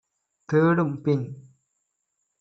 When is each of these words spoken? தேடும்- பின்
தேடும்- 0.49 0.95
பின் 1.03 1.25